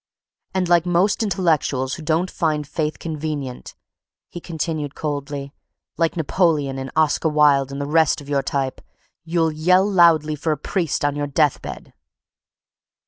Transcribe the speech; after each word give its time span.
"And 0.55 0.67
like 0.67 0.87
most 0.87 1.21
intellectuals 1.21 1.93
who 1.93 2.01
don't 2.01 2.31
find 2.31 2.67
faith 2.67 2.97
convenient," 2.97 3.75
he 4.29 4.39
continued 4.41 4.95
coldly, 4.95 5.53
"like 5.95 6.17
Napoleon 6.17 6.79
and 6.79 6.89
Oscar 6.95 7.29
Wilde 7.29 7.71
and 7.71 7.79
the 7.79 7.85
rest 7.85 8.19
of 8.19 8.27
your 8.27 8.41
type, 8.41 8.81
you'll 9.25 9.51
yell 9.51 9.87
loudly 9.87 10.33
for 10.35 10.51
a 10.51 10.57
priest 10.57 11.05
on 11.05 11.15
your 11.15 11.27
death 11.27 11.61
bed." 11.61 11.93